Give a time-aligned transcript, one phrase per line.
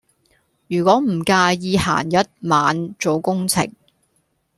[0.67, 3.71] 如果唔介意閒日晚做工程